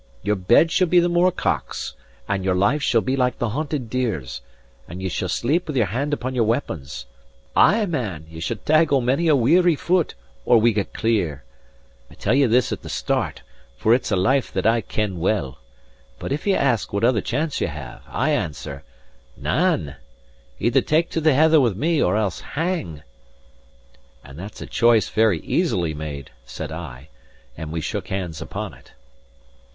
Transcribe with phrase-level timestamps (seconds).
[0.23, 1.93] Your bed shall be the moorcock's,
[2.27, 4.41] and your life shall be like the hunted deer's,
[4.87, 7.05] and ye shall sleep with your hand upon your weapons.
[7.55, 11.43] Ay, man, ye shall taigle many a weary foot, or we get clear!
[12.09, 13.43] I tell ye this at the start,
[13.77, 15.59] for it's a life that I ken well.
[16.17, 18.81] But if ye ask what other chance ye have, I answer:
[19.37, 19.97] Nane.
[20.59, 23.03] Either take to the heather with me, or else hang."
[24.23, 27.09] "And that's a choice very easily made," said I;
[27.55, 28.93] and we shook hands upon it.